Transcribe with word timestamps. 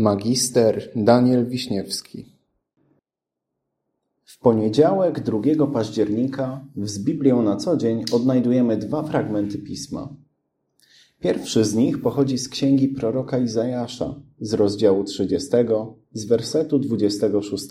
Magister 0.00 0.92
Daniel 0.96 1.46
Wiśniewski 1.46 2.26
W 4.24 4.38
poniedziałek, 4.38 5.20
2 5.20 5.66
października, 5.66 6.64
z 6.76 6.98
Biblią 6.98 7.42
na 7.42 7.56
co 7.56 7.76
dzień 7.76 8.04
odnajdujemy 8.12 8.76
dwa 8.76 9.02
fragmenty 9.02 9.58
pisma. 9.58 10.08
Pierwszy 11.20 11.64
z 11.64 11.74
nich 11.74 12.02
pochodzi 12.02 12.38
z 12.38 12.48
księgi 12.48 12.88
proroka 12.88 13.38
Izajasza, 13.38 14.14
z 14.40 14.52
rozdziału 14.54 15.04
30, 15.04 15.48
z 16.12 16.24
wersetu 16.24 16.78
26. 16.78 17.66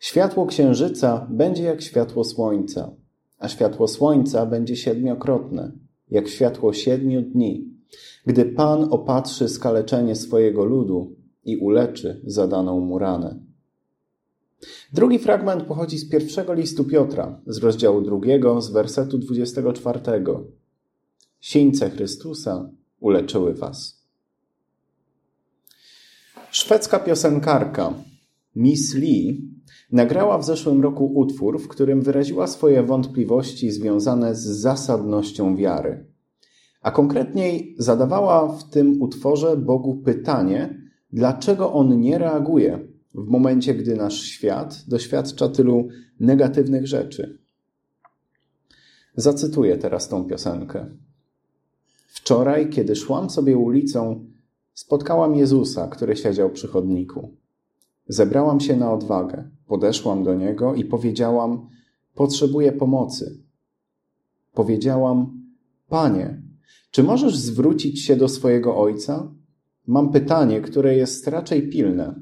Światło 0.00 0.46
księżyca 0.46 1.26
będzie 1.30 1.62
jak 1.62 1.82
światło 1.82 2.24
słońca, 2.24 2.90
a 3.38 3.48
światło 3.48 3.88
słońca 3.88 4.46
będzie 4.46 4.76
siedmiokrotne, 4.76 5.72
jak 6.10 6.28
światło 6.28 6.72
siedmiu 6.72 7.22
dni, 7.22 7.79
gdy 8.26 8.44
Pan 8.44 8.88
opatrzy 8.90 9.48
skaleczenie 9.48 10.16
swojego 10.16 10.64
ludu 10.64 11.16
i 11.44 11.56
uleczy 11.56 12.20
zadaną 12.24 12.80
mu 12.80 12.98
ranę. 12.98 13.50
Drugi 14.92 15.18
fragment 15.18 15.62
pochodzi 15.62 15.98
z 15.98 16.08
pierwszego 16.08 16.54
listu 16.54 16.84
Piotra, 16.84 17.40
z 17.46 17.58
rozdziału 17.58 18.00
drugiego, 18.00 18.60
z 18.60 18.70
wersetu 18.70 19.18
24. 19.18 20.00
Sińce 21.40 21.90
Chrystusa 21.90 22.70
uleczyły 23.00 23.54
was. 23.54 24.00
Szwedzka 26.50 26.98
piosenkarka 26.98 27.94
Miss 28.56 28.94
Lee 28.94 29.50
nagrała 29.92 30.38
w 30.38 30.44
zeszłym 30.44 30.82
roku 30.82 31.06
utwór, 31.14 31.60
w 31.60 31.68
którym 31.68 32.02
wyraziła 32.02 32.46
swoje 32.46 32.82
wątpliwości 32.82 33.70
związane 33.70 34.34
z 34.34 34.40
zasadnością 34.40 35.56
wiary. 35.56 36.09
A 36.80 36.90
konkretniej 36.90 37.74
zadawała 37.78 38.48
w 38.48 38.70
tym 38.70 39.02
utworze 39.02 39.56
Bogu 39.56 39.94
pytanie, 39.94 40.82
dlaczego 41.12 41.72
on 41.72 42.00
nie 42.00 42.18
reaguje 42.18 42.88
w 43.14 43.28
momencie, 43.28 43.74
gdy 43.74 43.96
nasz 43.96 44.22
świat 44.22 44.84
doświadcza 44.88 45.48
tylu 45.48 45.88
negatywnych 46.20 46.86
rzeczy. 46.86 47.38
Zacytuję 49.16 49.78
teraz 49.78 50.08
tą 50.08 50.24
piosenkę. 50.24 50.86
Wczoraj, 52.08 52.70
kiedy 52.70 52.96
szłam 52.96 53.30
sobie 53.30 53.56
ulicą, 53.56 54.24
spotkałam 54.74 55.34
Jezusa, 55.34 55.88
który 55.88 56.16
siedział 56.16 56.50
przy 56.50 56.68
chodniku. 56.68 57.30
Zebrałam 58.08 58.60
się 58.60 58.76
na 58.76 58.92
odwagę, 58.92 59.50
podeszłam 59.66 60.24
do 60.24 60.34
niego 60.34 60.74
i 60.74 60.84
powiedziałam: 60.84 61.68
Potrzebuję 62.14 62.72
pomocy. 62.72 63.38
Powiedziałam: 64.54 65.42
Panie, 65.88 66.39
czy 66.90 67.02
możesz 67.02 67.36
zwrócić 67.36 68.04
się 68.04 68.16
do 68.16 68.28
swojego 68.28 68.76
ojca? 68.76 69.32
Mam 69.86 70.12
pytanie, 70.12 70.60
które 70.60 70.96
jest 70.96 71.28
raczej 71.28 71.68
pilne. 71.68 72.14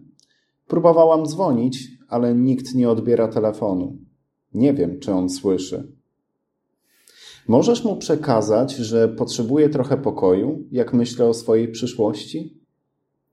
Próbowałam 0.66 1.26
dzwonić, 1.26 1.88
ale 2.08 2.34
nikt 2.34 2.74
nie 2.74 2.90
odbiera 2.90 3.28
telefonu. 3.28 3.96
Nie 4.54 4.74
wiem, 4.74 5.00
czy 5.00 5.12
on 5.12 5.30
słyszy. 5.30 5.92
Możesz 7.48 7.84
mu 7.84 7.96
przekazać, 7.96 8.76
że 8.76 9.08
potrzebuję 9.08 9.68
trochę 9.68 9.96
pokoju, 9.96 10.64
jak 10.72 10.94
myślę 10.94 11.26
o 11.26 11.34
swojej 11.34 11.68
przyszłości? 11.68 12.58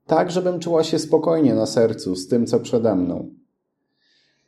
Tak, 0.06 0.30
żebym 0.30 0.60
czuła 0.60 0.84
się 0.84 0.98
spokojnie 0.98 1.54
na 1.54 1.66
sercu 1.66 2.16
z 2.16 2.28
tym, 2.28 2.46
co 2.46 2.60
przede 2.60 2.96
mną. 2.96 3.30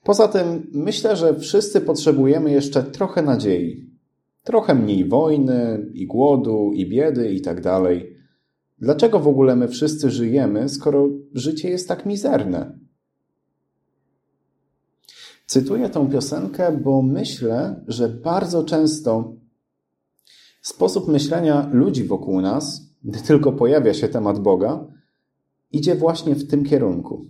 Poza 0.04 0.28
tym 0.28 0.70
myślę, 0.72 1.16
że 1.16 1.34
wszyscy 1.34 1.80
potrzebujemy 1.80 2.50
jeszcze 2.50 2.82
trochę 2.82 3.22
nadziei. 3.22 3.87
Trochę 4.48 4.74
mniej 4.74 5.08
wojny, 5.08 5.90
i 5.94 6.06
głodu, 6.06 6.72
i 6.72 6.88
biedy, 6.88 7.32
i 7.32 7.40
tak 7.40 7.60
dalej. 7.60 8.16
Dlaczego 8.78 9.20
w 9.20 9.28
ogóle 9.28 9.56
my 9.56 9.68
wszyscy 9.68 10.10
żyjemy, 10.10 10.68
skoro 10.68 11.08
życie 11.34 11.70
jest 11.70 11.88
tak 11.88 12.06
mizerne? 12.06 12.78
Cytuję 15.46 15.88
tą 15.88 16.10
piosenkę, 16.10 16.80
bo 16.84 17.02
myślę, 17.02 17.84
że 17.88 18.08
bardzo 18.08 18.64
często 18.64 19.32
sposób 20.62 21.08
myślenia 21.08 21.70
ludzi 21.72 22.04
wokół 22.04 22.40
nas, 22.40 22.82
gdy 23.04 23.18
tylko 23.18 23.52
pojawia 23.52 23.94
się 23.94 24.08
temat 24.08 24.38
Boga, 24.38 24.86
idzie 25.72 25.94
właśnie 25.94 26.34
w 26.34 26.48
tym 26.50 26.64
kierunku. 26.64 27.26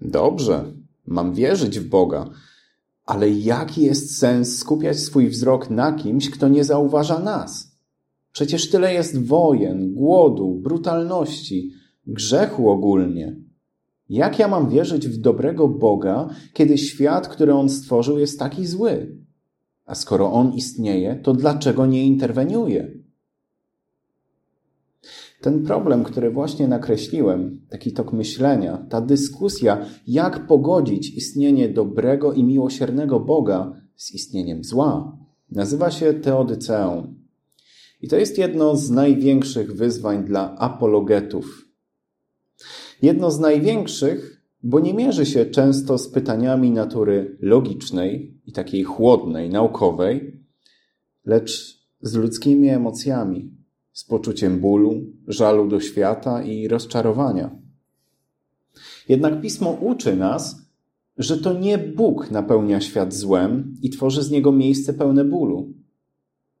Dobrze, 0.00 0.64
mam 1.06 1.34
wierzyć 1.34 1.80
w 1.80 1.88
Boga, 1.88 2.30
ale 3.04 3.30
jaki 3.30 3.82
jest 3.82 4.18
sens 4.18 4.58
skupiać 4.58 4.98
swój 4.98 5.28
wzrok 5.28 5.70
na 5.70 5.92
kimś, 5.92 6.30
kto 6.30 6.48
nie 6.48 6.64
zauważa 6.64 7.18
nas? 7.18 7.78
Przecież 8.32 8.70
tyle 8.70 8.94
jest 8.94 9.26
wojen, 9.26 9.94
głodu, 9.94 10.60
brutalności, 10.62 11.70
grzechu 12.06 12.70
ogólnie. 12.70 13.36
Jak 14.08 14.38
ja 14.38 14.48
mam 14.48 14.70
wierzyć 14.70 15.08
w 15.08 15.20
dobrego 15.20 15.68
Boga, 15.68 16.28
kiedy 16.52 16.78
świat, 16.78 17.28
który 17.28 17.54
On 17.54 17.68
stworzył, 17.68 18.18
jest 18.18 18.38
taki 18.38 18.66
zły? 18.66 19.16
A 19.86 19.94
skoro 19.94 20.32
On 20.32 20.52
istnieje, 20.52 21.16
to 21.16 21.32
dlaczego 21.32 21.86
nie 21.86 22.06
interweniuje? 22.06 23.03
Ten 25.44 25.64
problem, 25.64 26.04
który 26.04 26.30
właśnie 26.30 26.68
nakreśliłem, 26.68 27.60
taki 27.68 27.92
tok 27.92 28.12
myślenia, 28.12 28.86
ta 28.90 29.00
dyskusja, 29.00 29.86
jak 30.06 30.46
pogodzić 30.46 31.14
istnienie 31.14 31.68
dobrego 31.68 32.32
i 32.32 32.44
miłosiernego 32.44 33.20
Boga 33.20 33.80
z 33.96 34.14
istnieniem 34.14 34.64
zła, 34.64 35.18
nazywa 35.50 35.90
się 35.90 36.14
teodyceą. 36.14 37.14
I 38.00 38.08
to 38.08 38.16
jest 38.16 38.38
jedno 38.38 38.76
z 38.76 38.90
największych 38.90 39.76
wyzwań 39.76 40.24
dla 40.24 40.56
apologetów. 40.58 41.68
Jedno 43.02 43.30
z 43.30 43.40
największych, 43.40 44.42
bo 44.62 44.80
nie 44.80 44.94
mierzy 44.94 45.26
się 45.26 45.46
często 45.46 45.98
z 45.98 46.08
pytaniami 46.08 46.70
natury 46.70 47.36
logicznej 47.40 48.40
i 48.46 48.52
takiej 48.52 48.84
chłodnej, 48.84 49.50
naukowej, 49.50 50.40
lecz 51.24 51.78
z 52.00 52.14
ludzkimi 52.14 52.68
emocjami, 52.68 53.63
z 53.94 54.04
poczuciem 54.04 54.60
bólu, 54.60 55.02
żalu 55.28 55.68
do 55.68 55.80
świata 55.80 56.42
i 56.42 56.68
rozczarowania. 56.68 57.50
Jednak 59.08 59.40
pismo 59.40 59.70
uczy 59.70 60.16
nas, 60.16 60.56
że 61.18 61.38
to 61.38 61.52
nie 61.58 61.78
Bóg 61.78 62.30
napełnia 62.30 62.80
świat 62.80 63.14
złem 63.14 63.76
i 63.82 63.90
tworzy 63.90 64.22
z 64.22 64.30
niego 64.30 64.52
miejsce 64.52 64.94
pełne 64.94 65.24
bólu. 65.24 65.72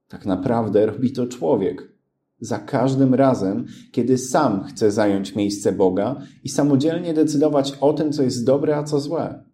Tak 0.08 0.26
naprawdę 0.26 0.86
robi 0.86 1.12
to 1.12 1.26
człowiek. 1.26 1.94
Za 2.40 2.58
każdym 2.58 3.14
razem, 3.14 3.64
kiedy 3.92 4.18
sam 4.18 4.64
chce 4.64 4.90
zająć 4.90 5.34
miejsce 5.34 5.72
Boga 5.72 6.20
i 6.44 6.48
samodzielnie 6.48 7.14
decydować 7.14 7.72
o 7.80 7.92
tym, 7.92 8.12
co 8.12 8.22
jest 8.22 8.46
dobre, 8.46 8.76
a 8.76 8.82
co 8.82 9.00
złe. 9.00 9.44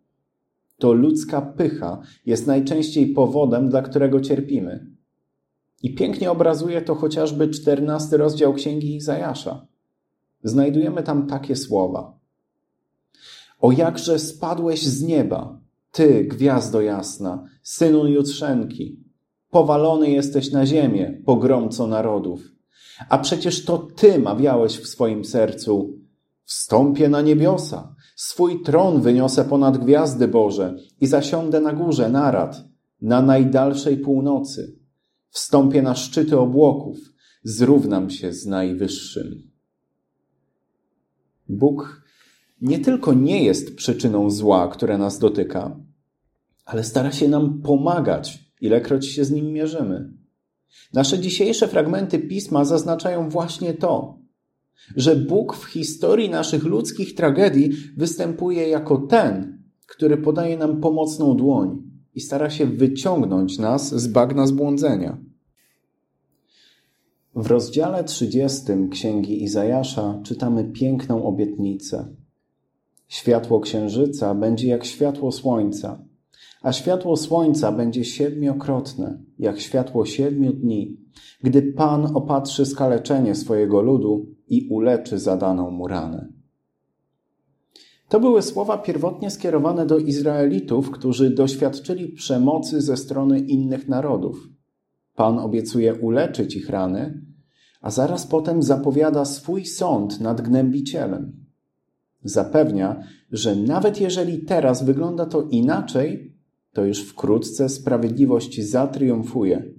To 0.79 0.93
ludzka 0.93 1.43
pycha 1.43 2.03
jest 2.27 2.47
najczęściej 2.47 3.07
powodem, 3.07 3.69
dla 3.69 3.83
którego 3.83 4.21
cierpimy. 4.21 5.00
I 5.83 5.95
pięknie 5.95 6.31
obrazuje 6.31 6.83
to 6.83 6.95
chociażby 6.95 7.49
czternasty 7.49 8.17
rozdział 8.17 8.55
Księgi 8.55 8.97
Izajasza. 8.97 9.67
Znajdujemy 10.45 11.03
tam 11.03 11.27
takie 11.27 11.57
słowa. 11.57 12.19
O 13.61 13.73
jakże 13.73 14.19
spadłeś 14.19 14.87
z 14.87 15.03
nieba, 15.03 15.61
ty, 15.93 16.25
gwiazdo 16.25 16.81
jasna, 16.81 17.45
synu 17.63 18.07
jutrzenki. 18.07 19.01
Powalony 19.51 20.11
jesteś 20.11 20.53
na 20.53 20.67
ziemię, 20.67 21.23
pogromco 21.27 21.87
narodów. 21.87 22.41
A 23.09 23.19
przecież 23.19 23.65
to 23.65 23.79
ty 23.79 24.19
mawiałeś 24.19 24.79
w 24.79 24.87
swoim 24.87 25.25
sercu, 25.25 25.99
wstąpię 26.45 27.09
na 27.09 27.21
niebiosa, 27.23 27.95
swój 28.17 28.63
tron 28.63 29.01
wyniosę 29.01 29.45
ponad 29.45 29.79
gwiazdy 29.79 30.29
Boże 30.29 30.77
i 31.01 31.07
zasiądę 31.07 31.61
na 31.61 31.73
górze 31.73 32.09
narad, 32.09 32.65
na 33.03 33.23
najdalszej 33.23 33.97
północy. 33.97 34.80
Wstąpię 35.31 35.83
na 35.83 35.95
szczyty 35.95 36.39
obłoków, 36.39 36.99
zrównam 37.45 38.11
się 38.11 38.33
z 38.33 38.47
Najwyższym. 38.47 39.51
Bóg 41.49 42.03
nie 42.61 42.79
tylko 42.79 43.15
nie 43.15 43.45
jest 43.45 43.77
przyczyną 43.77 44.31
zła, 44.31 44.69
które 44.69 44.99
nas 44.99 45.19
dotyka, 45.19 45.81
ale 46.65 46.85
stara 46.85 47.13
się 47.13 47.29
nam 47.29 47.63
pomagać, 47.63 48.39
ilekroć 48.61 49.07
się 49.07 49.25
z 49.25 49.31
nim 49.31 49.53
mierzymy. 49.53 50.13
Nasze 50.93 51.19
dzisiejsze 51.19 51.69
fragmenty 51.69 52.19
pisma 52.19 52.65
zaznaczają 52.65 53.29
właśnie 53.29 53.75
to, 53.75 54.19
że 54.97 55.17
Bóg 55.17 55.57
w 55.57 55.65
historii 55.65 56.31
naszych 56.31 56.65
ludzkich 56.65 57.15
tragedii 57.15 57.71
występuje 57.97 58.69
jako 58.69 58.97
ten, 58.97 59.63
który 59.87 60.17
podaje 60.17 60.57
nam 60.57 60.81
pomocną 60.81 61.37
dłoń 61.37 61.90
i 62.15 62.21
stara 62.21 62.51
się 62.51 62.67
wyciągnąć 62.67 63.59
nas 63.59 63.95
z 63.95 64.07
bagna 64.07 64.47
zbłądzenia. 64.47 65.19
W 67.35 67.47
rozdziale 67.47 68.05
30 68.05 68.63
Księgi 68.91 69.43
Izajasza 69.43 70.21
czytamy 70.25 70.65
piękną 70.65 71.25
obietnicę. 71.25 72.17
Światło 73.09 73.61
księżyca 73.61 74.35
będzie 74.35 74.69
jak 74.69 74.85
światło 74.85 75.33
słońca, 75.33 76.05
a 76.63 76.73
światło 76.73 77.17
słońca 77.17 77.73
będzie 77.73 78.05
siedmiokrotne, 78.05 79.23
jak 79.39 79.61
światło 79.61 80.07
siedmiu 80.07 80.53
dni, 80.53 80.97
gdy 81.43 81.63
Pan 81.63 82.17
opatrzy 82.17 82.67
skaleczenie 82.67 83.35
swojego 83.35 83.83
ludu 83.83 84.27
i 84.49 84.69
uleczy 84.71 85.19
zadaną 85.19 85.71
mu 85.71 85.89
ranę. 85.89 86.40
To 88.11 88.21
były 88.21 88.43
słowa 88.43 88.79
pierwotnie 88.79 89.31
skierowane 89.31 89.87
do 89.87 89.99
Izraelitów, 89.99 90.91
którzy 90.91 91.31
doświadczyli 91.31 92.09
przemocy 92.09 92.81
ze 92.81 92.97
strony 92.97 93.39
innych 93.39 93.89
narodów. 93.89 94.49
Pan 95.15 95.39
obiecuje 95.39 95.95
uleczyć 95.95 96.57
ich 96.57 96.71
rany, 96.71 97.23
a 97.81 97.91
zaraz 97.91 98.27
potem 98.27 98.63
zapowiada 98.63 99.25
swój 99.25 99.65
sąd 99.65 100.21
nad 100.21 100.41
gnębicielem. 100.41 101.47
Zapewnia, 102.25 103.03
że 103.33 103.57
nawet 103.57 104.01
jeżeli 104.01 104.39
teraz 104.45 104.85
wygląda 104.85 105.27
to 105.27 105.43
inaczej, 105.43 106.37
to 106.73 106.85
już 106.85 107.05
wkrótce 107.05 107.69
sprawiedliwość 107.69 108.71
zatriumfuje 108.71 109.73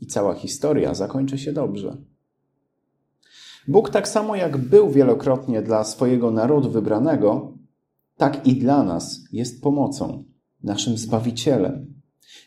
i 0.00 0.06
cała 0.06 0.34
historia 0.34 0.94
zakończy 0.94 1.38
się 1.38 1.52
dobrze. 1.52 1.96
Bóg 3.68 3.90
tak 3.90 4.08
samo 4.08 4.36
jak 4.36 4.56
był 4.56 4.90
wielokrotnie 4.90 5.62
dla 5.62 5.84
swojego 5.84 6.30
narodu 6.30 6.70
wybranego, 6.70 7.55
tak 8.16 8.46
i 8.46 8.56
dla 8.56 8.84
nas 8.84 9.24
jest 9.32 9.62
pomocą, 9.62 10.24
naszym 10.62 10.96
Zbawicielem. 10.96 12.02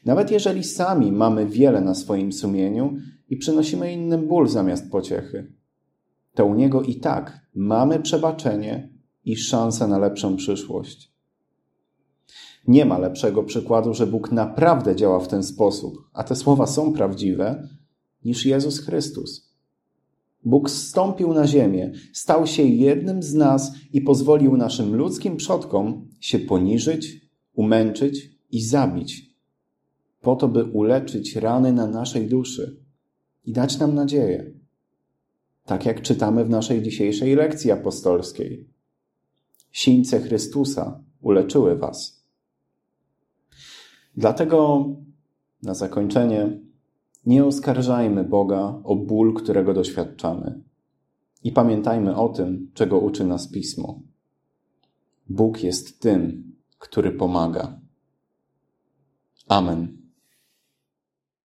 Nawet 0.05 0.31
jeżeli 0.31 0.63
sami 0.63 1.11
mamy 1.11 1.45
wiele 1.45 1.81
na 1.81 1.95
swoim 1.95 2.31
sumieniu 2.31 2.95
i 3.29 3.37
przynosimy 3.37 3.93
innym 3.93 4.27
ból 4.27 4.47
zamiast 4.47 4.91
pociechy, 4.91 5.53
to 6.33 6.45
u 6.45 6.55
Niego 6.55 6.81
i 6.81 6.95
tak 6.95 7.39
mamy 7.55 7.99
przebaczenie 7.99 8.89
i 9.25 9.35
szansę 9.35 9.87
na 9.87 9.97
lepszą 9.97 10.35
przyszłość. 10.35 11.13
Nie 12.67 12.85
ma 12.85 12.97
lepszego 12.97 13.43
przykładu, 13.43 13.93
że 13.93 14.07
Bóg 14.07 14.31
naprawdę 14.31 14.95
działa 14.95 15.19
w 15.19 15.27
ten 15.27 15.43
sposób, 15.43 15.97
a 16.13 16.23
te 16.23 16.35
słowa 16.35 16.67
są 16.67 16.93
prawdziwe, 16.93 17.67
niż 18.25 18.45
Jezus 18.45 18.79
Chrystus. 18.79 19.48
Bóg 20.43 20.69
zstąpił 20.69 21.33
na 21.33 21.47
ziemię, 21.47 21.91
stał 22.13 22.47
się 22.47 22.63
jednym 22.63 23.23
z 23.23 23.33
nas 23.33 23.71
i 23.93 24.01
pozwolił 24.01 24.57
naszym 24.57 24.95
ludzkim 24.95 25.37
przodkom 25.37 26.07
się 26.19 26.39
poniżyć, 26.39 27.21
umęczyć 27.53 28.29
i 28.51 28.61
zabić, 28.61 29.29
po 30.21 30.35
to, 30.35 30.47
by 30.47 30.63
uleczyć 30.63 31.35
rany 31.35 31.73
na 31.73 31.87
naszej 31.87 32.27
duszy 32.27 32.77
i 33.45 33.53
dać 33.53 33.79
nam 33.79 33.95
nadzieję. 33.95 34.51
Tak 35.65 35.85
jak 35.85 36.01
czytamy 36.01 36.45
w 36.45 36.49
naszej 36.49 36.81
dzisiejszej 36.81 37.35
lekcji 37.35 37.71
apostolskiej. 37.71 38.67
Sińce 39.71 40.19
Chrystusa 40.19 41.03
uleczyły 41.21 41.77
was. 41.77 42.23
Dlatego 44.17 44.85
na 45.63 45.73
zakończenie 45.73 46.59
nie 47.25 47.45
oskarżajmy 47.45 48.23
Boga 48.23 48.81
o 48.83 48.95
ból, 48.95 49.33
którego 49.33 49.73
doświadczamy. 49.73 50.61
I 51.43 51.51
pamiętajmy 51.51 52.15
o 52.15 52.29
tym, 52.29 52.71
czego 52.73 52.99
uczy 52.99 53.25
nas 53.25 53.51
Pismo. 53.51 54.01
Bóg 55.29 55.63
jest 55.63 56.01
tym, 56.01 56.53
który 56.77 57.11
pomaga. 57.11 57.79
Amen. 59.47 59.98